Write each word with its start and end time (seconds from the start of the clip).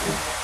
Bye. 0.00 0.41